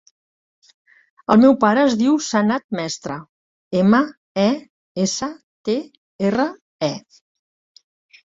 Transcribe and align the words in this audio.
El 1.33 1.39
meu 1.41 1.51
pare 1.63 1.81
es 1.89 1.95
diu 1.97 2.15
Sanad 2.27 2.63
Mestre: 2.79 3.17
ema, 3.81 3.99
e, 4.43 4.47
essa, 5.05 5.29
te, 5.69 5.75
erra, 6.31 6.47
e. 6.89 6.93